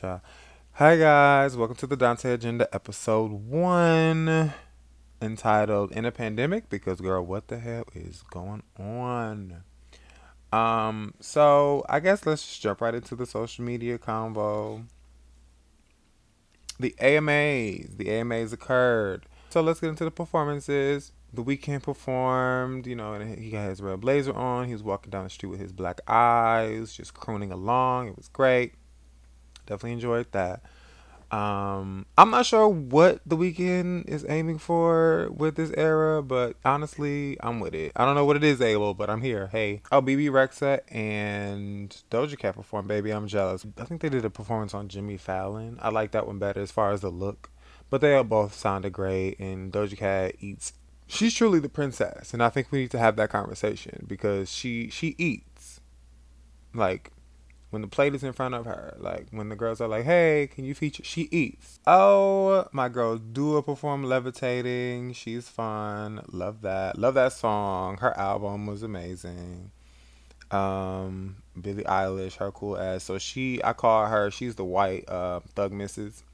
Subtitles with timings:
[0.00, 0.20] child.
[0.72, 4.54] Hi guys, welcome to the Donte Agenda episode one,
[5.20, 9.62] entitled "In a Pandemic." Because girl, what the hell is going on?
[10.52, 14.86] Um, so I guess let's just jump right into the social media convo.
[16.78, 19.26] The AMAs, the AMAs occurred.
[19.50, 21.12] So let's get into the performances.
[21.30, 24.66] The Weeknd performed, you know, and he got his red blazer on.
[24.66, 28.08] He was walking down the street with his black eyes, just crooning along.
[28.08, 28.74] It was great.
[29.66, 30.62] Definitely enjoyed that.
[31.30, 37.36] Um, I'm not sure what the Weeknd is aiming for with this era, but honestly,
[37.40, 37.92] I'm with it.
[37.94, 39.48] I don't know what it is, Abel, but I'm here.
[39.52, 44.24] Hey, oh, Bebe Rexha and Doja Cat performed "Baby I'm Jealous." I think they did
[44.24, 45.78] a performance on Jimmy Fallon.
[45.80, 47.50] I like that one better as far as the look,
[47.90, 49.38] but they both sounded great.
[49.38, 50.72] And Doja Cat eats.
[51.06, 54.90] She's truly the princess, and I think we need to have that conversation because she
[54.90, 55.80] she eats
[56.74, 57.12] like
[57.70, 60.48] when the plate is in front of her, like when the girls are like, "Hey,
[60.52, 61.78] can you feature?" She eats.
[61.86, 66.22] Oh, my girl Dua perform "Levitating." She's fun.
[66.30, 66.98] Love that.
[66.98, 67.98] Love that song.
[67.98, 69.70] Her album was amazing.
[70.50, 73.04] Um, Billie Eilish, her cool ass.
[73.04, 74.30] So she, I call her.
[74.30, 76.24] She's the white uh, thug missus.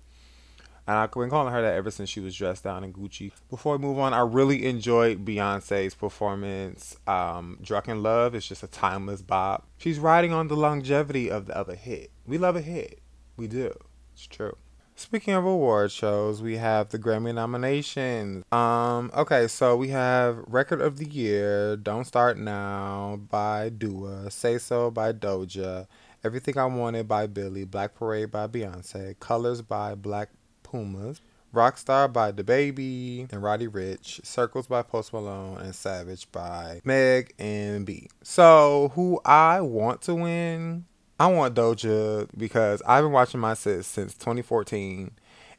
[0.87, 3.33] And I've been calling her that ever since she was dressed down in Gucci.
[3.51, 6.97] Before we move on, I really enjoyed Beyonce's performance.
[7.07, 9.67] Um, Drunk in Love is just a timeless bop.
[9.79, 12.13] She's riding on the longevity of the other hit.
[12.25, 13.01] We love a hit.
[13.37, 13.77] We do.
[14.13, 14.57] It's true.
[14.99, 18.45] Speaking of award shows, we have the Grammy nominations.
[18.51, 24.57] Um, okay, so we have Record of the Year, Don't Start Now by Dua, Say
[24.57, 25.87] So by Doja,
[26.25, 30.31] Everything I Wanted by Billy, Black Parade by Beyonce, Colors by Black
[30.77, 31.23] Pumas,
[31.55, 37.87] Rockstar by DaBaby and Roddy Ricch, Circles by Post Malone, and Savage by Meg and
[37.87, 38.11] B.
[38.23, 40.85] So, who I want to win,
[41.19, 45.13] I want Doja because I've been watching my sis since 2014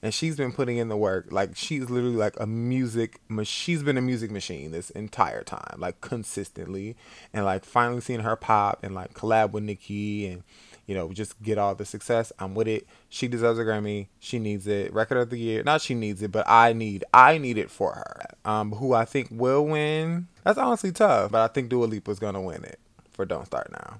[0.03, 1.31] and she's been putting in the work.
[1.31, 3.19] Like she's literally like a music.
[3.43, 6.95] She's been a music machine this entire time, like consistently,
[7.33, 10.43] and like finally seeing her pop and like collab with Nicki and
[10.87, 12.31] you know, just get all the success.
[12.39, 12.87] I'm with it.
[13.09, 14.07] She deserves a Grammy.
[14.19, 14.91] She needs it.
[14.93, 15.61] Record of the year.
[15.61, 18.21] Not she needs it, but I need I need it for her.
[18.45, 20.27] Um, who I think will win.
[20.43, 22.79] That's honestly tough, but I think Dua Lipa's gonna win it
[23.11, 23.99] for Don't Start Now.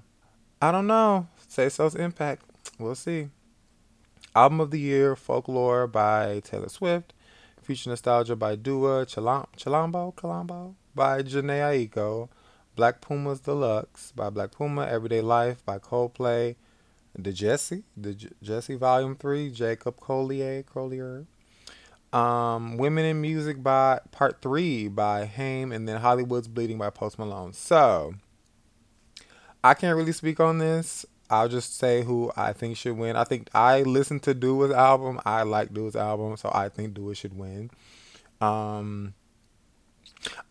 [0.62, 1.28] I don't know.
[1.46, 2.42] Say so's impact.
[2.78, 3.28] We'll see.
[4.34, 7.12] Album of the year, Folklore by Taylor Swift.
[7.60, 9.04] Future Nostalgia by Dua.
[9.04, 10.74] Chalam- Chalambo?
[10.94, 12.30] By Jhené Aiko.
[12.74, 14.86] Black Pumas Deluxe by Black Puma.
[14.86, 16.56] Everyday Life by Coldplay
[17.18, 21.26] the Jesse, the J- Jesse Volume Three, Jacob Collier, Collier.
[22.12, 27.18] Um, Women in Music by Part Three by Haim, and then Hollywood's Bleeding by Post
[27.18, 27.52] Malone.
[27.52, 28.14] So,
[29.62, 31.04] I can't really speak on this.
[31.28, 33.16] I'll just say who I think should win.
[33.16, 35.20] I think I listened to Dua's album.
[35.26, 37.70] I like Dua's album, so I think Dua should win.
[38.40, 39.12] Um,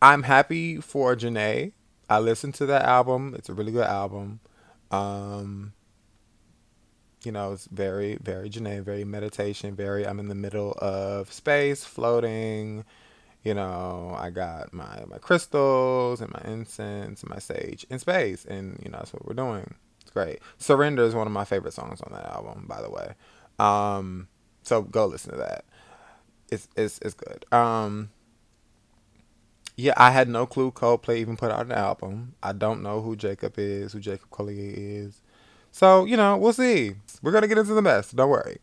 [0.01, 1.72] I'm happy for Jhené.
[2.09, 3.33] I listened to that album.
[3.35, 4.39] It's a really good album.
[4.91, 5.73] Um,
[7.23, 11.83] you know, it's very, very Jhené, very meditation, very I'm in the middle of space,
[11.83, 12.85] floating.
[13.44, 18.45] You know, I got my my crystals and my incense and my sage in space,
[18.45, 19.75] and you know that's what we're doing.
[20.01, 20.39] It's great.
[20.57, 23.13] Surrender is one of my favorite songs on that album, by the way.
[23.59, 24.27] Um,
[24.63, 25.66] so go listen to that.
[26.51, 27.45] It's it's it's good.
[27.53, 28.11] Um,
[29.75, 32.35] yeah, I had no clue Coldplay even put out an album.
[32.44, 35.22] I don't know who Jacob is, who Jacob Collier is.
[35.77, 36.93] So, you know, we'll see.
[37.21, 38.09] We're gonna get into the mess.
[38.09, 38.57] Don't worry.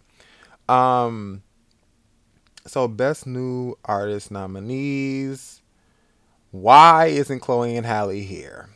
[0.69, 1.44] Um
[2.66, 5.62] so best new artist nominees.
[6.50, 8.69] Why isn't Chloe and Halle here?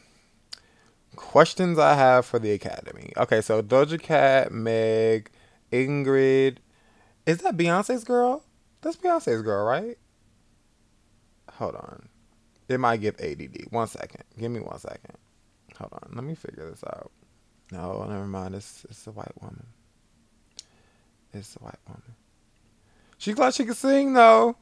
[1.17, 3.13] Questions I have for the Academy.
[3.17, 5.33] Okay, so Doja Cat, Meg,
[5.73, 6.59] Ingrid.
[7.27, 8.45] Is that Beyonce's girl?
[8.83, 9.99] That's Beyonce's girl, right?
[11.55, 12.09] Hold on.
[12.69, 13.67] It might give ADD.
[13.71, 14.23] One second.
[14.39, 15.17] Give me one second.
[15.77, 16.13] Hold on.
[16.15, 17.11] Let me figure this out.
[17.71, 18.55] No, never mind.
[18.55, 19.67] It's it's a white woman.
[21.33, 22.15] It's a white woman.
[23.19, 24.57] She glad she could sing though.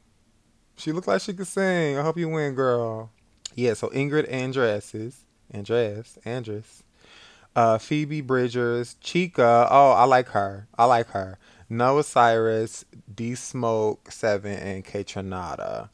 [0.75, 1.97] She looked like she could sing.
[1.97, 3.11] I hope you win, girl.
[3.55, 5.13] Yeah, so Ingrid Andress,
[5.53, 6.83] Andress, Andress.
[7.55, 9.67] Uh, Phoebe Bridgers, Chika.
[9.71, 10.67] Oh, I like her.
[10.77, 11.39] I like her.
[11.69, 15.89] Noah Cyrus, D Smoke, Seven, and Kaytranada.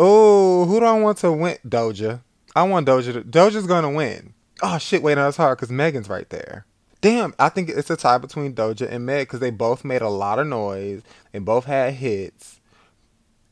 [0.00, 1.58] Oh, who do I want to win?
[1.66, 2.22] Doja.
[2.56, 3.12] I want Doja.
[3.12, 4.34] To, Doja's gonna win.
[4.62, 5.02] Oh shit!
[5.02, 6.66] Wait, no, that's hard because Megan's right there.
[7.02, 10.08] Damn, I think it's a tie between Doja and Meg because they both made a
[10.08, 12.60] lot of noise and both had hits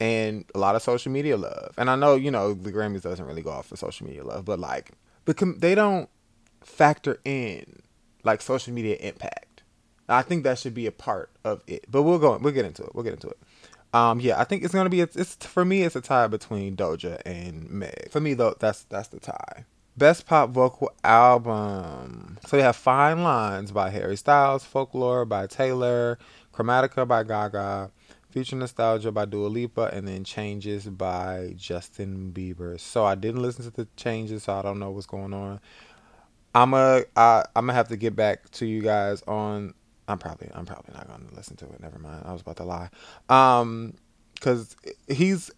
[0.01, 1.75] and a lot of social media love.
[1.77, 4.45] And I know you know the Grammys doesn't really go off for social media love,
[4.45, 4.93] but like,
[5.25, 6.09] because they don't
[6.63, 7.83] factor in
[8.25, 9.63] like social media impact.
[10.09, 11.87] I think that should be a part of it.
[11.91, 12.37] But we'll go.
[12.37, 12.95] We'll get into it.
[12.95, 13.39] We'll get into it.
[13.95, 15.01] Um, yeah, I think it's gonna be.
[15.01, 15.83] It's, it's for me.
[15.83, 18.11] It's a tie between Doja and Meg.
[18.11, 19.65] For me, though, that's that's the tie.
[19.97, 22.39] Best pop vocal album.
[22.47, 26.19] So we have Fine Lines by Harry Styles, Folklore by Taylor,
[26.53, 27.93] Chromatica by Gaga,
[28.29, 32.81] Future Nostalgia by Dua Lipa, and then Changes by Justin Bieber.
[32.81, 35.61] So I didn't listen to the changes, so I don't know what's going on.
[36.57, 39.75] I'm a I, I'm gonna have to get back to you guys on.
[40.09, 41.81] I'm probably I'm probably not gonna listen to it.
[41.81, 42.25] Never mind.
[42.27, 42.91] I was about to lie.
[43.29, 43.95] Um,
[44.35, 44.77] because
[45.07, 45.53] he's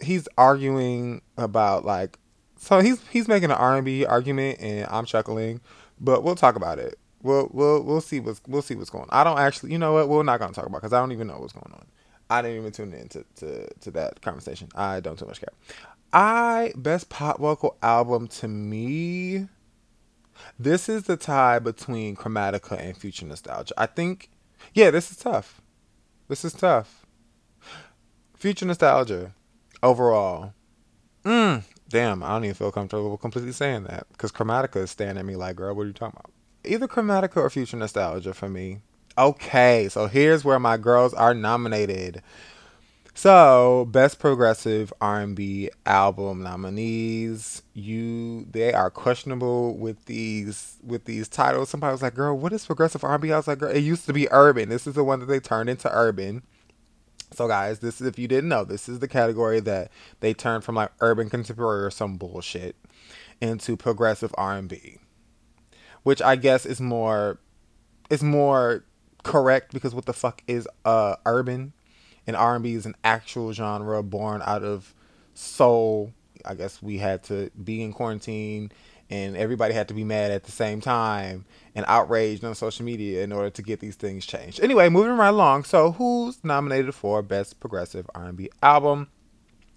[0.00, 2.18] he's arguing about like
[2.64, 5.60] so he's he's making an R and B argument, and I'm chuckling,
[6.00, 6.98] but we'll talk about it.
[7.22, 9.04] We'll we'll we'll see what's we'll see what's going.
[9.04, 9.10] on.
[9.12, 10.08] I don't actually, you know what?
[10.08, 11.86] We're not gonna talk about because I don't even know what's going on.
[12.30, 14.68] I didn't even tune in to, to, to that conversation.
[14.74, 15.50] I don't too much care.
[16.10, 19.48] I best pop vocal album to me.
[20.58, 23.74] This is the tie between Chromatica and Future Nostalgia.
[23.76, 24.30] I think,
[24.72, 25.60] yeah, this is tough.
[26.28, 27.04] This is tough.
[28.34, 29.34] Future Nostalgia,
[29.82, 30.54] overall.
[31.24, 31.62] Mm,
[31.94, 35.36] damn, I don't even feel comfortable completely saying that because Chromatica is staring at me
[35.36, 36.32] like, girl, what are you talking about?
[36.64, 38.80] Either Chromatica or Future Nostalgia for me.
[39.16, 42.20] Okay, so here's where my girls are nominated.
[43.14, 47.62] So, best progressive R&B album nominees.
[47.74, 51.68] You they are questionable with these with these titles.
[51.68, 54.12] Somebody was like, "Girl, what is progressive R&B?" I was like, "Girl, it used to
[54.12, 54.68] be urban.
[54.68, 56.42] This is the one that they turned into urban."
[57.34, 59.90] So, guys, this is if you didn't know, this is the category that
[60.20, 62.76] they turned from like urban contemporary or some bullshit
[63.40, 64.98] into progressive R&B,
[66.02, 67.40] which I guess is more
[68.10, 68.84] is more
[69.22, 71.72] correct because what the fuck is uh urban
[72.26, 74.94] and R&B is an actual genre born out of
[75.34, 76.12] soul.
[76.44, 78.70] I guess we had to be in quarantine
[79.10, 83.22] and everybody had to be mad at the same time and outraged on social media
[83.22, 84.60] in order to get these things changed.
[84.60, 85.64] Anyway, moving right along.
[85.64, 89.08] So, who's nominated for best progressive R&B album?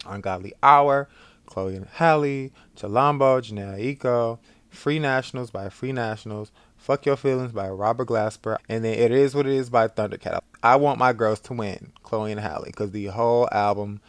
[0.06, 1.10] Ungodly Hour,
[1.46, 4.40] Chloe and Halle, Chilombo, Jhené Aiko,
[4.70, 9.34] Free Nationals by Free Nationals, Fuck Your Feelings by Robert Glasper, and then It Is
[9.34, 10.40] What It Is by Thundercat.
[10.62, 14.02] I want my girls to win, Chloe and Halle, because the whole album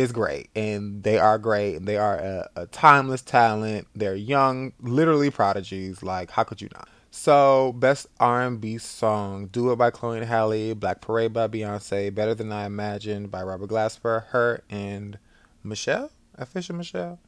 [0.00, 3.86] is great, and they are great, and they are a, a timeless talent.
[3.94, 6.02] They're young, literally prodigies.
[6.02, 6.88] Like, how could you not?
[7.10, 12.34] So, best R&B song: "Do It" by Chloe and Halle, "Black Parade" by Beyonce, "Better
[12.34, 15.18] Than I Imagined" by Robert Glasper, "Her" and
[15.62, 17.18] Michelle, official Michelle.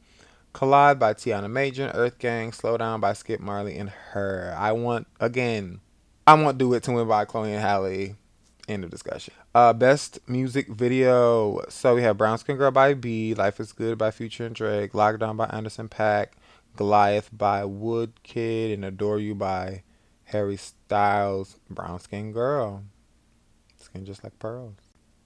[0.53, 4.55] Collide by Tiana Major, Earth Gang, Slow Down by Skip Marley, and Her.
[4.57, 5.81] I want, again,
[6.25, 8.15] I want Do It to win by Chloe and Halle.
[8.67, 9.33] End of discussion.
[9.53, 11.61] Uh, best music video.
[11.67, 14.93] So we have Brown Skin Girl by B, Life is Good by Future and Drake,
[14.93, 16.27] Lockdown by Anderson .Paak,
[16.77, 19.83] Goliath by Woodkid, and Adore You by
[20.25, 21.57] Harry Styles.
[21.69, 22.83] Brown Skin Girl.
[23.77, 24.75] Skin just like pearls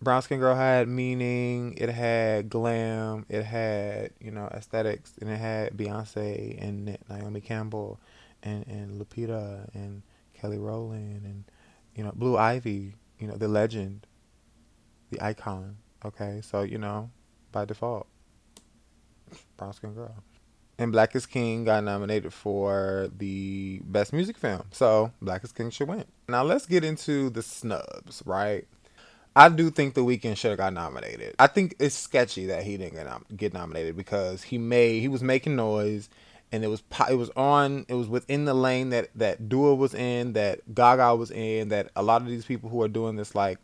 [0.02, 5.38] brown skin girl had meaning it had glam it had you know aesthetics and it
[5.38, 8.00] had beyonce and naomi campbell
[8.44, 10.04] and and lupita and
[10.36, 11.44] kelly rowland and
[11.96, 14.06] you know blue ivy you know the legend
[15.12, 17.10] the icon okay so you know
[17.52, 18.08] by default
[19.58, 20.16] brown skin girl
[20.80, 24.64] and Black is King got nominated for the best music film.
[24.72, 26.06] So Black is King should win.
[26.30, 28.68] Now let's get into the snubs, right?
[29.36, 31.36] I do think The Weeknd should have got nominated.
[31.38, 35.08] I think it's sketchy that he didn't get, nom- get nominated because he made he
[35.08, 36.10] was making noise,
[36.52, 39.94] and it was it was on it was within the lane that that Dua was
[39.94, 43.36] in, that Gaga was in, that a lot of these people who are doing this
[43.36, 43.60] like,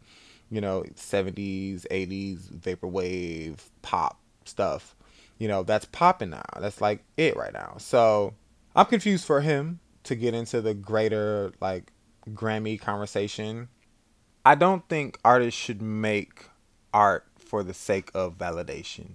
[0.50, 4.96] you know, seventies, eighties vaporwave pop stuff,
[5.38, 6.44] you know, that's popping now.
[6.60, 7.76] That's like it right now.
[7.78, 8.34] So
[8.76, 11.92] I'm confused for him to get into the greater like
[12.30, 13.70] Grammy conversation
[14.46, 16.50] I don't think artists should make
[16.94, 19.12] art for the sake of validation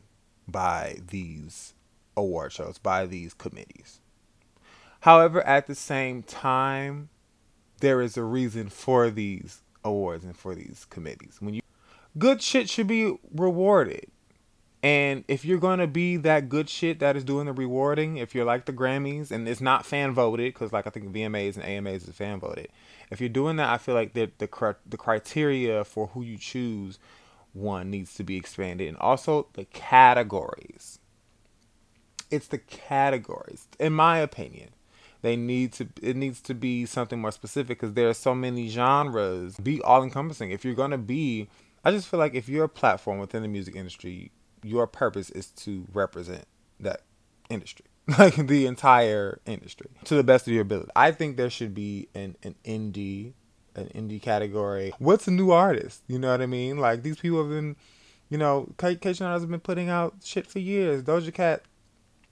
[0.47, 1.75] by these
[2.19, 4.01] award shows, by these committees.
[5.01, 7.09] However, at the same time,
[7.81, 11.37] there is a reason for these awards and for these committees.
[11.41, 11.63] When you
[12.17, 14.11] good shit should be rewarded.
[14.81, 18.33] And if you're going to be that good shit that is doing the rewarding, if
[18.33, 21.65] you're like the Grammys and it's not fan voted, because like I think VMAs and
[21.65, 22.69] AMAs is fan voted,
[23.11, 27.01] if you're doing that, I feel like the the the criteria for who you choose
[27.53, 31.01] one needs to be expanded, and also the categories.
[32.31, 34.71] It's the categories, in my opinion.
[35.23, 35.89] They need to.
[36.01, 39.57] It needs to be something more specific because there are so many genres.
[39.57, 40.53] Be all encompassing.
[40.53, 41.49] If you're gonna be,
[41.85, 44.31] I just feel like if you're a platform within the music industry,
[44.63, 46.45] your purpose is to represent
[46.79, 47.03] that
[47.51, 47.87] industry
[48.19, 50.91] like the entire industry to the best of your ability.
[50.95, 53.33] I think there should be an, an indie
[53.75, 54.93] an indie category.
[54.99, 56.03] What's a new artist?
[56.09, 56.79] You know what I mean?
[56.79, 57.77] Like these people have been,
[58.29, 61.03] you know, K has been putting out shit for years.
[61.03, 61.63] Doja Cat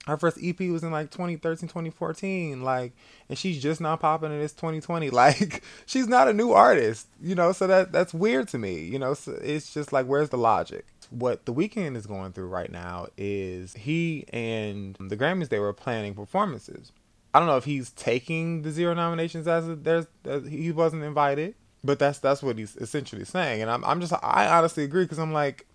[0.07, 2.63] her first EP was in like 2013, 2014.
[2.63, 2.93] Like,
[3.27, 5.09] and she's just not popping in this 2020.
[5.17, 7.51] Like, she's not a new artist, you know.
[7.51, 9.13] So that that's weird to me, you know.
[9.15, 10.85] So it's just like, where's the logic?
[11.09, 15.73] What the Weeknd is going through right now is he and the Grammys they were
[15.73, 16.91] planning performances.
[17.33, 21.03] I don't know if he's taking the zero nominations as a, there's as he wasn't
[21.03, 23.61] invited, but that's that's what he's essentially saying.
[23.61, 25.65] And I'm I'm just I honestly agree because I'm like,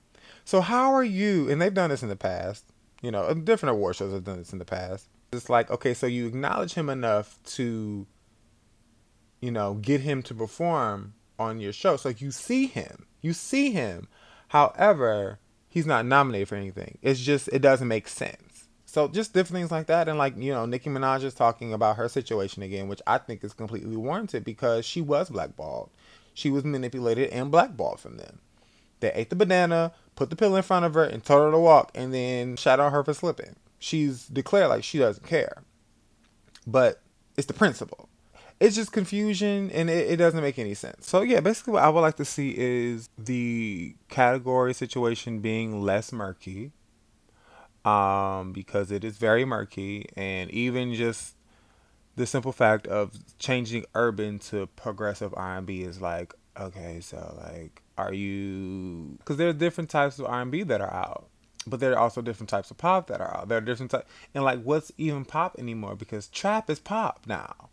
[0.45, 1.51] so how are you?
[1.51, 2.72] And they've done this in the past
[3.03, 5.09] you know, different award shows have done this in the past.
[5.33, 8.07] It's like, okay, so you acknowledge him enough to,
[9.41, 11.97] you know, get him to perform on your show.
[11.97, 13.07] So you see him.
[13.21, 14.09] You see him.
[14.49, 16.99] However, he's not nominated for anything.
[17.03, 18.69] It's just it doesn't make sense.
[18.85, 21.97] So just different things like that, and like you know, Nicki Minaj is talking about
[21.97, 25.91] her situation again, which I think is completely warranted because she was blackballed.
[26.35, 28.41] She was manipulated and blackballed from them.
[29.03, 31.59] They ate the banana, put the pill in front of her, and told her to
[31.59, 33.57] walk, and then shot on her for slipping.
[33.79, 35.65] She's declared like she doesn't care.
[36.67, 37.03] But
[37.37, 38.09] it's the principle.
[38.61, 41.09] It's just confusion and it, it doesn't make any sense.
[41.09, 46.13] So, yeah, basically, what I would like to see is the category situation being less
[46.13, 46.71] murky
[47.85, 50.07] um, because it is very murky.
[50.17, 51.35] And even just
[52.15, 56.33] the simple fact of changing urban to progressive R&B is like,
[56.63, 61.29] okay, so like are you because there are different types of r&b that are out
[61.67, 63.49] but there are also different types of pop that are out.
[63.49, 65.95] There are different types and like what's even pop anymore?
[65.95, 67.69] Because trap is pop now.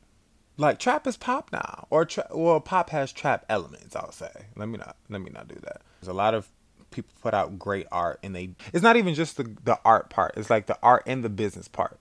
[0.58, 4.32] Like trap is pop now or tra- well pop has trap elements i'll say.
[4.56, 5.82] Let me not let me not do that.
[6.00, 6.50] There's a lot of
[6.92, 10.34] people put out great art and they it's not even just the, the art part.
[10.38, 12.00] It's like the art and the business part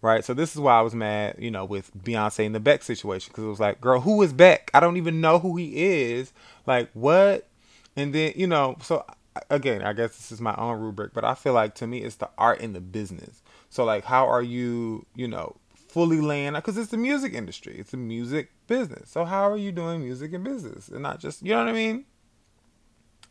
[0.00, 0.24] right?
[0.24, 3.30] So this is why I was mad, you know, with Beyonce and the Beck situation
[3.30, 4.70] because it was like, girl, who is Beck?
[4.74, 6.32] I don't even know who he is.
[6.66, 7.48] Like, what?
[7.96, 9.04] And then, you know, so
[9.50, 12.16] again, I guess this is my own rubric, but I feel like to me it's
[12.16, 13.42] the art and the business.
[13.70, 17.76] So like how are you, you know, fully laying because it's the music industry.
[17.78, 19.10] It's the music business.
[19.10, 21.72] So how are you doing music and business and not just, you know what I
[21.72, 22.04] mean?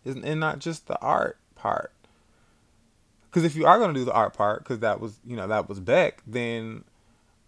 [0.05, 1.91] And not just the art part.
[3.37, 5.47] Because if you are going to do the art part, because that was, you know,
[5.47, 6.83] that was Beck, then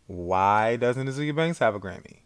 [0.06, 2.18] why doesn't Azealia Banks have a Grammy?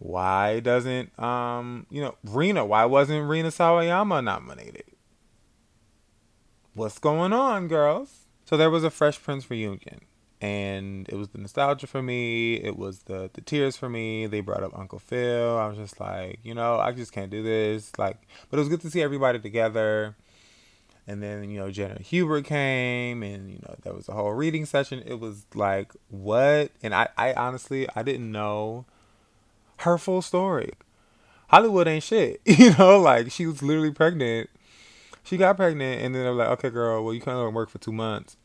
[0.00, 2.66] Why doesn't um you know Rina?
[2.66, 4.84] Why wasn't Rina Sawayama nominated?
[6.74, 8.26] What's going on, girls?
[8.44, 10.02] So there was a Fresh Prince reunion,
[10.42, 12.56] and it was the nostalgia for me.
[12.56, 14.26] It was the the tears for me.
[14.26, 15.56] They brought up Uncle Phil.
[15.56, 17.92] I was just like, you know, I just can't do this.
[17.98, 18.18] Like,
[18.50, 20.16] but it was good to see everybody together.
[21.08, 24.66] And then you know Janet Hubert came, and you know there was a whole reading
[24.66, 25.02] session.
[25.06, 26.72] It was like what?
[26.82, 28.86] And I I honestly I didn't know
[29.78, 30.72] her full story.
[31.48, 32.40] Hollywood ain't shit.
[32.46, 34.50] You know, like she was literally pregnant.
[35.22, 37.92] She got pregnant and then they're like, okay, girl, well, you can't work for two
[37.92, 38.36] months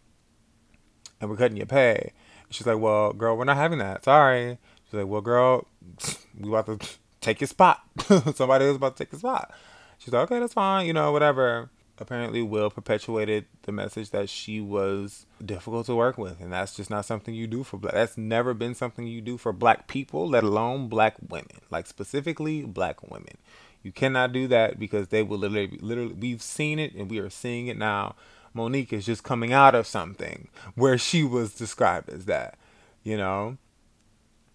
[1.19, 2.11] and we're cutting your pay.
[2.49, 4.03] She's like, well, girl, we're not having that.
[4.03, 4.57] Sorry.
[4.85, 5.67] She's like, well, girl,
[6.39, 6.79] we about to
[7.21, 7.81] take your spot.
[8.35, 9.53] Somebody else about to take your spot.
[9.99, 10.87] She's like, okay, that's fine.
[10.87, 11.69] You know, whatever
[12.01, 16.89] apparently Will perpetuated the message that she was difficult to work with, and that's just
[16.89, 17.93] not something you do for black.
[17.93, 21.61] That's never been something you do for black people, let alone black women.
[21.69, 23.37] Like specifically black women,
[23.83, 26.13] you cannot do that because they will literally, literally.
[26.13, 28.15] We've seen it, and we are seeing it now.
[28.53, 32.57] Mo'Nique is just coming out of something where she was described as that,
[33.03, 33.57] you know.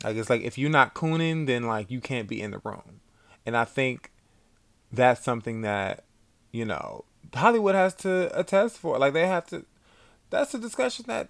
[0.04, 3.00] Like it's like if you're not cooning, then like you can't be in the room,
[3.46, 4.10] and I think
[4.92, 6.04] that's something that
[6.52, 7.04] you know
[7.36, 8.98] Hollywood has to attest for.
[8.98, 9.64] Like they have to.
[10.30, 11.28] That's a discussion that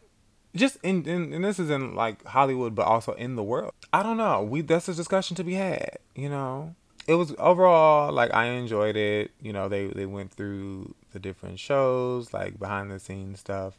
[0.54, 3.72] just in, in and this is in like Hollywood, but also in the world.
[3.92, 4.42] I don't know.
[4.42, 5.98] We that's a discussion to be had.
[6.14, 6.74] You know,
[7.06, 9.30] it was overall like I enjoyed it.
[9.40, 13.78] You know, they they went through the different shows, like behind the scenes stuff,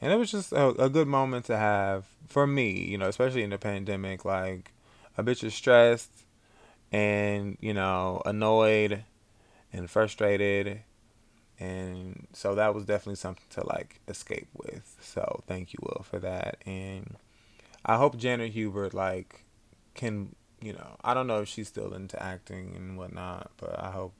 [0.00, 2.70] and it was just a, a good moment to have for me.
[2.70, 4.72] You know, especially in the pandemic, like
[5.16, 6.10] a bitch is stressed
[6.92, 9.04] and you know annoyed
[9.72, 10.80] and frustrated
[11.60, 14.96] and so that was definitely something to like escape with.
[15.00, 16.58] So thank you will for that.
[16.66, 17.16] And
[17.86, 19.44] i hope janet hubert like
[19.94, 23.90] can you know i don't know if she's still into acting and whatnot but i
[23.90, 24.14] hope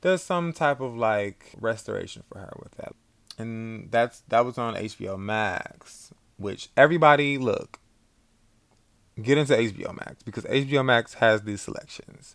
[0.00, 2.94] there's some type of like restoration for her with that.
[3.38, 7.78] And that's that was on hbo max which everybody look
[9.20, 12.34] get into hbo max because hbo max has these selections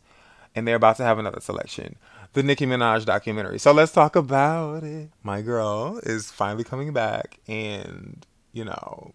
[0.55, 1.97] and they're about to have another selection
[2.37, 3.57] the Nicki Minaj documentary.
[3.57, 5.09] So let's talk about it.
[5.23, 9.11] My girl is finally coming back, and you know,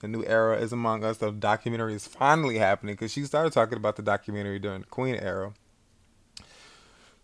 [0.00, 1.18] the new era is among us.
[1.18, 5.16] The documentary is finally happening because she started talking about the documentary during the Queen
[5.16, 5.52] era.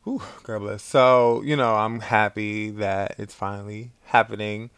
[0.05, 0.83] Whew, God bless.
[0.83, 4.69] So, you know, I'm happy that it's finally happening.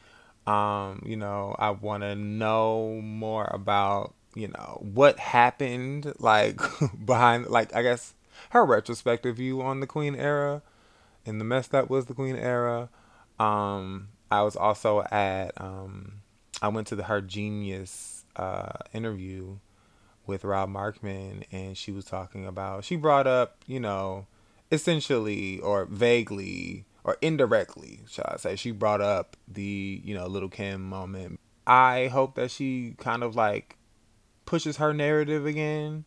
[0.46, 6.60] Um, you know, I want to know more about, you know, what happened, like,
[7.04, 8.14] behind, like, I guess
[8.50, 10.62] her retrospective view on the Queen era
[11.26, 12.88] and the mess that was the Queen era.
[13.38, 16.22] Um, I was also at, um,
[16.62, 19.58] I went to the Her Genius uh, interview
[20.26, 24.26] with Rob Markman, and she was talking about, she brought up, you know,
[24.70, 30.48] essentially or vaguely or indirectly, shall I say, she brought up the, you know, Little
[30.48, 31.40] Kim moment.
[31.66, 33.76] I hope that she kind of like
[34.44, 36.04] pushes her narrative again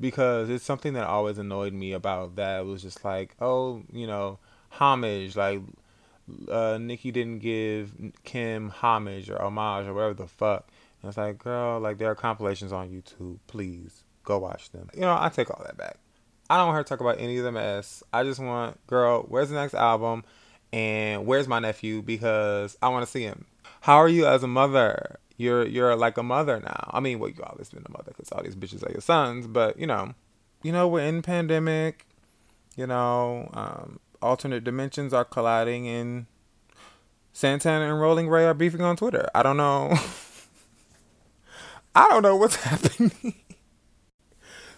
[0.00, 2.60] because it's something that always annoyed me about that.
[2.60, 4.38] It was just like, oh, you know,
[4.70, 5.60] homage, like
[6.50, 7.92] uh, Nicki didn't give
[8.24, 10.68] Kim homage or homage or whatever the fuck.
[11.02, 13.38] And it's like, girl, like there are compilations on YouTube.
[13.46, 14.88] Please go watch them.
[14.94, 15.98] You know, I take all that back.
[16.48, 18.02] I don't want her to talk about any of the mess.
[18.12, 20.24] I just want, girl, where's the next album?
[20.72, 22.02] And where's my nephew?
[22.02, 23.46] Because I want to see him.
[23.80, 25.18] How are you as a mother?
[25.36, 26.90] You're you're like a mother now.
[26.92, 29.46] I mean, well, you always been a mother because all these bitches are your sons.
[29.46, 30.14] But you know,
[30.62, 32.06] you know, we're in pandemic.
[32.76, 36.26] You know, um, alternate dimensions are colliding, and
[37.32, 39.28] Santana and Rolling Ray are beefing on Twitter.
[39.34, 39.94] I don't know.
[41.94, 43.34] I don't know what's happening.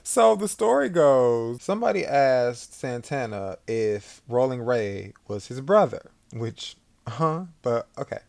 [0.03, 7.45] So the story goes somebody asked Santana if Rolling Ray was his brother, which, huh?
[7.61, 8.21] But okay.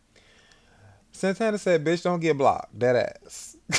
[1.20, 2.80] Santana said, bitch, don't get blocked.
[2.80, 3.54] That ass.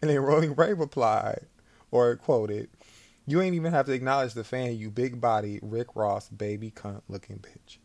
[0.00, 1.46] and then Rolling Ray replied,
[1.90, 2.70] or quoted,
[3.26, 7.02] you ain't even have to acknowledge the fan, you big body, Rick Ross, baby cunt
[7.08, 7.76] looking bitch.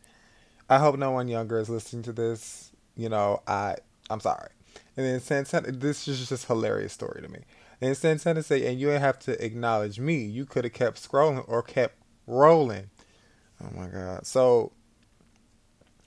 [0.70, 2.72] I hope no one younger is listening to this.
[2.96, 3.76] You know, I
[4.08, 4.48] I'm sorry.
[4.96, 7.40] And then Santana this is just a hilarious story to me.
[7.82, 10.24] And Santana say, and you didn't have to acknowledge me.
[10.24, 11.96] You could have kept scrolling or kept
[12.26, 12.88] rolling.
[13.62, 14.26] Oh my God.
[14.26, 14.72] So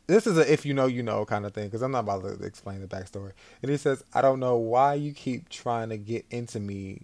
[0.10, 2.24] this is a if you know you know kind of thing because I'm not about
[2.24, 3.34] to explain the backstory.
[3.62, 7.04] And he says, I don't know why you keep trying to get into me,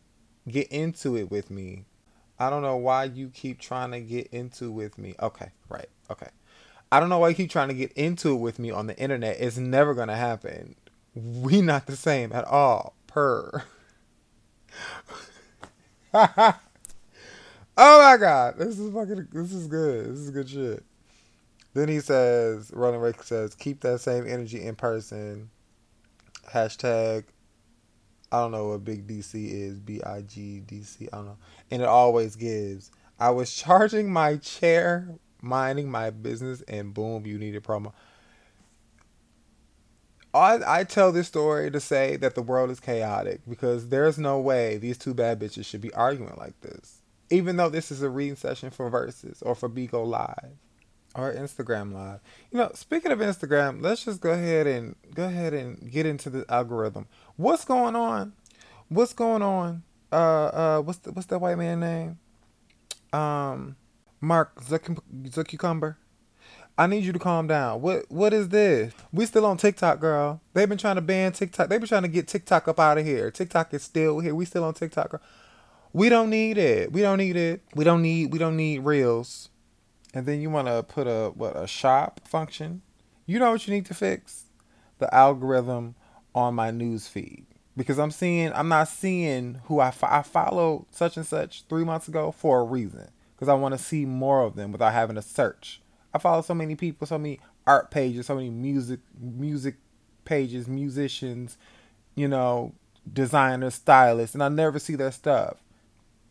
[0.50, 1.86] get into it with me.
[2.40, 5.14] I don't know why you keep trying to get into with me.
[5.22, 5.88] Okay, right.
[6.10, 6.30] Okay.
[6.92, 8.98] I don't know why you keep trying to get into it with me on the
[8.98, 9.38] internet.
[9.40, 10.76] It's never gonna happen.
[11.14, 12.96] We not the same at all.
[13.06, 13.64] Per.
[16.14, 16.54] oh
[17.78, 19.28] my god, this is fucking.
[19.32, 20.12] This is good.
[20.12, 20.84] This is good shit.
[21.76, 25.50] Then he says, Rolling Ray says, keep that same energy in person.
[26.50, 27.26] Hashtag,
[28.32, 29.78] I don't know what big DC is.
[29.82, 31.10] B I G D C.
[31.12, 31.38] I don't know.
[31.70, 32.92] And it always gives.
[33.20, 35.10] I was charging my chair,
[35.42, 37.92] minding my business, and boom, you need a promo.
[40.34, 44.40] I, I tell this story to say that the world is chaotic because there's no
[44.40, 47.02] way these two bad bitches should be arguing like this.
[47.30, 50.58] Even though this is a reading session for Verzuz or for Bigo Live
[51.16, 52.20] or Instagram Live.
[52.52, 56.30] You know, speaking of Instagram, let's just go ahead and go ahead and get into
[56.30, 57.08] the algorithm.
[57.38, 58.34] What's going on?
[58.90, 59.84] What's going on?
[60.12, 62.20] Uh, uh, what's the, what's that white man name?
[63.14, 63.78] Um,
[64.22, 65.96] Mark Zuck Zuccucumber.
[66.78, 67.82] I need you to calm down.
[67.82, 68.94] What what is this?
[69.14, 70.42] We still on TikTok, girl.
[70.54, 71.70] They've been trying to ban TikTok.
[71.70, 73.32] They've been trying to get TikTok up out of here.
[73.32, 74.36] TikTok is still here.
[74.36, 75.12] We still on TikTok.
[75.12, 75.22] Girl.
[75.94, 76.92] We don't need it.
[76.92, 77.62] We don't need it.
[77.74, 79.50] We don't need we don't need reels.
[80.16, 82.82] And then you want to put a what a shop function.
[83.26, 84.46] You know what you need to fix?
[85.00, 85.96] The algorithm
[86.34, 90.86] on my news feed because I'm seeing I'm not seeing who I, fo- I followed
[90.92, 94.42] such and such 3 months ago for a reason because I want to see more
[94.42, 95.82] of them without having to search.
[96.14, 99.76] I follow so many people, so many art pages, so many music music
[100.24, 101.58] pages, musicians,
[102.16, 102.74] you know,
[103.12, 105.62] designers, stylists, and I never see their stuff.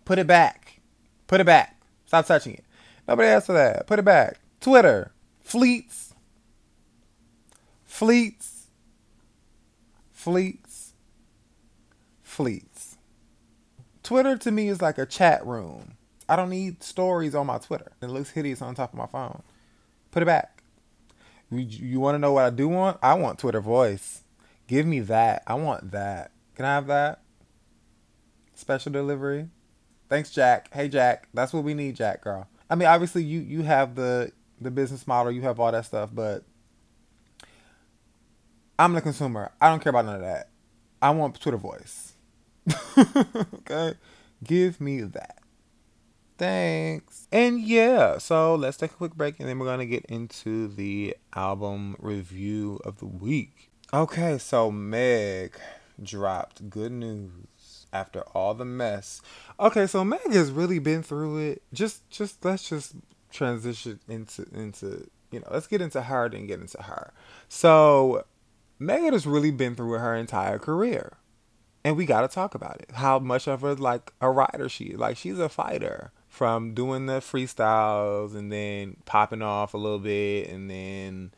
[0.07, 0.81] Put it back.
[1.27, 1.79] Put it back.
[2.07, 2.64] Stop touching it.
[3.07, 3.87] Nobody asked for that.
[3.87, 4.39] Put it back.
[4.61, 5.13] Twitter.
[5.43, 6.15] Fleets.
[7.85, 8.69] Fleets.
[10.13, 10.95] Fleets.
[12.23, 12.97] Fleets.
[14.03, 15.97] Twitter to me is like a chat room.
[16.29, 17.93] I don't need stories on my Twitter.
[18.01, 19.43] It looks hideous on top of my phone.
[20.11, 20.63] Put it back.
[21.51, 22.99] You, you want to know what I do want?
[23.03, 24.23] I want Twitter voice.
[24.67, 25.43] Give me that.
[25.47, 26.33] I want that.
[26.55, 27.21] Can I have that?
[28.55, 29.49] Special delivery.
[30.09, 30.73] Thanks, Jack.
[30.73, 31.29] Hey, Jack.
[31.35, 32.49] That's what we need, Jack, girl.
[32.75, 36.11] I mean, obviously, you you have the the business model, you have all that stuff,
[36.13, 36.43] but
[38.81, 39.53] I'm the consumer.
[39.61, 40.49] I don't care about none of that.
[41.01, 42.15] I want Twitter voice.
[42.99, 43.95] okay,
[44.43, 45.39] give me that.
[46.37, 47.29] Thanks.
[47.31, 51.17] And yeah, so let's take a quick break and then we're to get into the
[51.37, 53.71] album review of the week.
[53.93, 55.57] Okay, so Meg
[56.03, 57.31] dropped good news
[57.95, 59.23] after all the mess.
[59.59, 61.63] Okay, so Meg has really been through it.
[61.73, 62.95] Just just let's just
[63.31, 67.13] transition into into you know let's get into her and get into her.
[67.49, 68.25] So
[68.79, 71.17] Megan has really been through her entire career.
[71.87, 72.91] And we gotta talk about it.
[72.95, 74.99] How much of her like a rider she is.
[74.99, 76.13] Like she's a fighter.
[76.29, 81.31] From doing the freestyles and then popping off a little bit and then,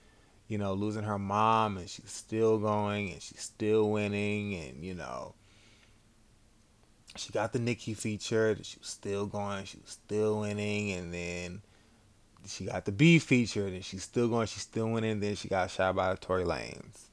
[0.49, 4.95] you know, losing her mom and she's still going and she's still winning and, you
[4.95, 5.35] know,
[7.17, 8.57] she got the Nicki feature.
[8.63, 9.65] She was still going.
[9.65, 11.63] She was still winning, and then
[12.47, 14.47] she got the B feature, and she's still going.
[14.47, 15.21] She's still winning.
[15.21, 17.09] Then she got shot by Tory Lanez,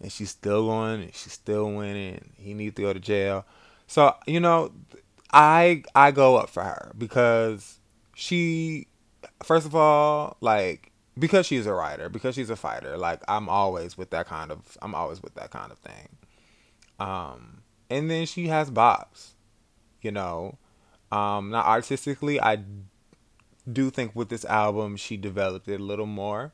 [0.00, 1.02] and she's still going.
[1.02, 2.32] And she's still winning.
[2.36, 3.46] He needs to go to jail.
[3.86, 4.72] So you know,
[5.32, 7.78] I I go up for her because
[8.14, 8.88] she,
[9.42, 12.96] first of all, like because she's a writer, because she's a fighter.
[12.98, 14.76] Like I'm always with that kind of.
[14.82, 16.08] I'm always with that kind of thing.
[16.98, 19.32] Um, and then she has bops
[20.06, 20.56] you know.
[21.12, 22.58] Um, not artistically, I
[23.70, 26.52] do think with this album she developed it a little more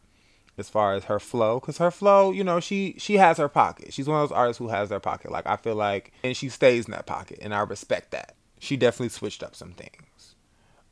[0.56, 3.92] as far as her flow because her flow you know she she has her pocket.
[3.92, 5.30] She's one of those artists who has their pocket.
[5.30, 8.34] Like i feel like and she stays in that pocket and i respect that.
[8.58, 10.34] She definitely switched up some things.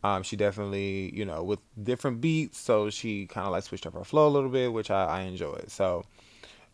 [0.04, 3.94] Um she definitely you know with different beats so she kind of like switched up
[3.94, 5.70] her flow a little bit which i, I enjoyed.
[5.70, 6.04] So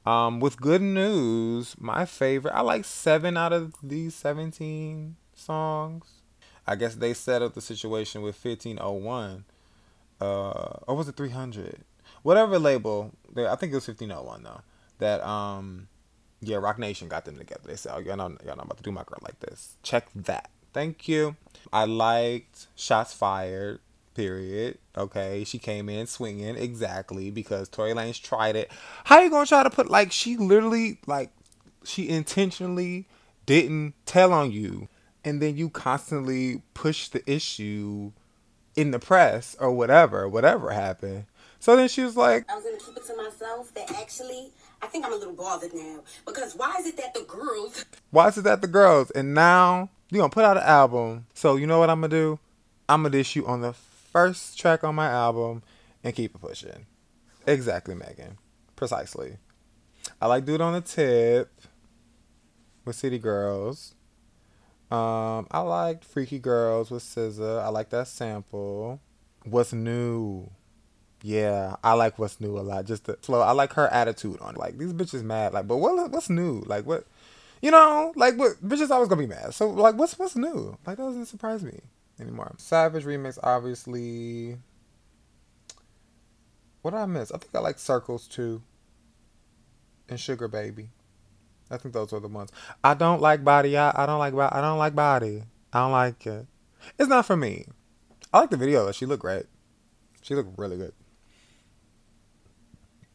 [0.05, 5.17] um with good news my favorite i like seven out of these 17
[5.47, 6.23] songs.
[6.67, 9.45] I guess they set up the situation with 1501.
[10.21, 10.25] Uh,
[10.87, 11.85] or was it 300?
[12.23, 13.13] Whatever label.
[13.37, 14.61] I think it was 1501 though.
[14.99, 15.89] That um,
[16.41, 17.63] yeah, Roc Nation got them together.
[17.67, 20.09] They said, "Oh, y'all not, y'all not about to do my girl like this." Check
[20.15, 20.51] that.
[20.73, 21.37] Thank you.
[21.73, 23.81] I liked Shots Fired.
[24.15, 24.79] Period.
[24.97, 28.73] Okay, she came in swinging exactly because Tory Lanez tried it.
[29.05, 31.31] How you gonna try to put like she literally like
[31.85, 33.07] she intentionally
[33.45, 34.89] didn't tell on you
[35.27, 38.13] and then you constantly push the issue
[38.77, 41.27] in the press or whatever, whatever happened.
[41.59, 43.75] So then she was like, I was gonna keep it to myself.
[43.75, 47.25] That actually, I think I'm a little bothered now because why is it that the
[47.25, 47.85] girls?
[48.13, 49.11] Why is it that the girls?
[49.11, 51.27] And now you're gonna put out an album.
[51.35, 52.39] So you know what I'm gonna do?
[52.89, 55.65] I'm gonna dish you on the first track on my album
[56.05, 56.87] and keep it pushing.
[57.47, 58.39] Exactly, Megan.
[58.77, 59.39] Precisely.
[60.23, 61.51] I like do it on the tip
[62.85, 63.96] with City Girls.
[64.91, 67.63] Um, I liked Freaky Girls with SZA.
[67.63, 69.01] I like that sample.
[69.45, 70.51] What's new?
[71.23, 72.85] Yeah, I like what's new a lot.
[72.85, 73.41] Just the flow.
[73.41, 74.59] I like her attitude on it.
[74.59, 75.53] Like these bitches mad.
[75.55, 76.11] Like, but what?
[76.11, 76.63] What's new?
[76.67, 77.05] Like what?
[77.61, 78.63] You know, like what?
[78.65, 79.55] Bitches always gonna be mad.
[79.55, 80.77] So like, what's what's new?
[80.87, 81.81] Like that doesn't surprise me
[82.21, 82.55] anymore.
[82.59, 84.57] Savage remix, obviously.
[86.83, 87.33] What did I miss?
[87.33, 88.63] I think I like Circles too.
[90.09, 90.91] And Sugar Baby.
[91.71, 92.51] I think those are the ones.
[92.85, 93.77] I don't like body.
[93.77, 95.43] I, I don't like I don't like body.
[95.73, 96.47] I don't like it.
[96.99, 97.67] It's not for me.
[98.33, 98.91] I like the video.
[98.93, 99.47] She looked great.
[100.23, 100.93] She looked really good.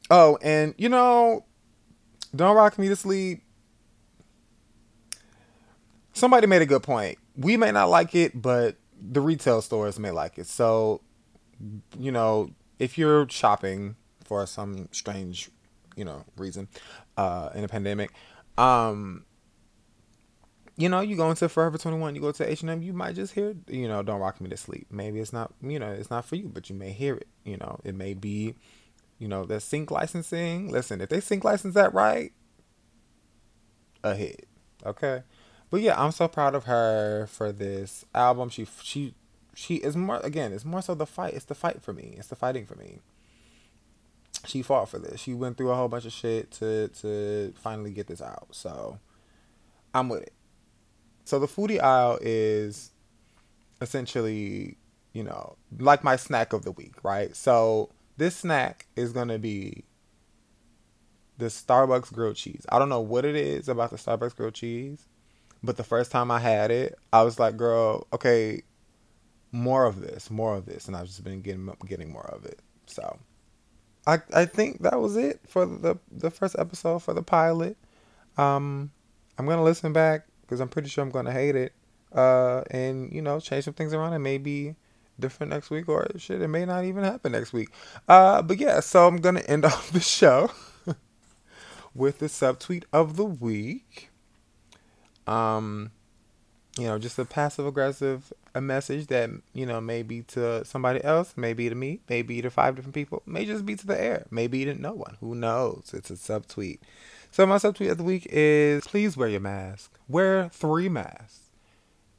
[0.09, 1.45] Oh, and you know,
[2.35, 3.43] don't rock me to sleep.
[6.13, 7.17] Somebody made a good point.
[7.37, 10.47] We may not like it, but the retail stores may like it.
[10.47, 11.01] So,
[11.97, 15.49] you know, if you're shopping for some strange,
[15.95, 16.67] you know, reason
[17.17, 18.11] uh, in a pandemic,
[18.57, 19.25] um,
[20.77, 23.55] you know, you go into Forever 21, you go to H&M, you might just hear,
[23.67, 24.87] you know, Don't Rock Me to Sleep.
[24.89, 27.27] Maybe it's not, you know, it's not for you, but you may hear it.
[27.43, 28.55] You know, it may be,
[29.19, 30.71] you know, that sync licensing.
[30.71, 32.31] Listen, if they sync license that right,
[34.03, 34.47] a hit.
[34.85, 35.23] Okay?
[35.69, 38.49] But yeah, I'm so proud of her for this album.
[38.49, 39.13] She she
[39.55, 41.33] she is more again, it's more so the fight.
[41.33, 42.15] It's the fight for me.
[42.17, 42.99] It's the fighting for me
[44.45, 45.19] she fought for this.
[45.19, 48.47] She went through a whole bunch of shit to to finally get this out.
[48.51, 48.99] So
[49.93, 50.33] I'm with it.
[51.25, 52.91] So the foodie aisle is
[53.81, 54.77] essentially,
[55.13, 57.35] you know, like my snack of the week, right?
[57.35, 59.83] So this snack is gonna be
[61.37, 62.65] the Starbucks grilled cheese.
[62.69, 65.07] I don't know what it is about the Starbucks grilled cheese,
[65.63, 68.63] but the first time I had it, I was like, "Girl, okay,
[69.51, 72.59] more of this, more of this," and I've just been getting getting more of it.
[72.87, 73.19] So
[74.07, 77.77] I I think that was it for the the first episode for the pilot.
[78.37, 78.91] Um,
[79.37, 81.73] I'm gonna listen back because I'm pretty sure I'm gonna hate it.
[82.11, 84.13] Uh, and you know, change some things around.
[84.13, 84.75] and maybe
[85.19, 87.69] different next week, or shit, it may not even happen next week.
[88.07, 90.51] Uh, but yeah, so I'm gonna end off the show
[91.93, 94.09] with the subtweet of the week.
[95.27, 95.91] Um,
[96.77, 101.33] you know, just a passive aggressive a message that, you know, maybe to somebody else,
[101.35, 104.65] maybe to me, maybe to five different people, may just be to the air, maybe
[104.65, 105.17] to no one.
[105.19, 105.91] Who knows?
[105.93, 106.79] It's a subtweet.
[107.31, 109.97] So my subtweet of the week is please wear your mask.
[110.07, 111.49] Wear three masks.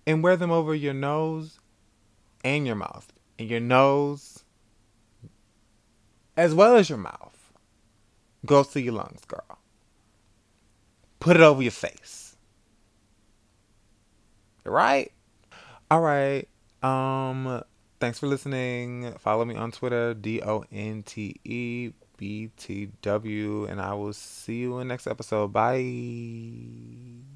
[0.06, 1.60] And wear them over your nose
[2.42, 3.12] and your mouth.
[3.38, 4.44] And your nose
[6.36, 7.52] as well as your mouth
[8.46, 9.58] goes to your lungs, girl.
[11.20, 12.36] Put it over your face.
[14.64, 15.12] Right?
[15.92, 16.48] All right.
[16.82, 17.62] Um
[18.00, 19.12] thanks for listening.
[19.18, 24.14] Follow me on Twitter, D O N T E B T W, and I will
[24.14, 25.52] see you in the next episode.
[25.52, 27.31] Bye.